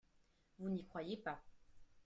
Vous 0.57 0.67
n’y 0.71 0.83
croyez 0.83 1.15
pas 1.17 1.39